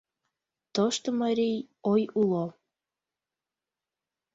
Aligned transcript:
Тошто 0.75 1.07
марий 1.21 1.59
ой 1.91 2.03
уло. 2.21 2.45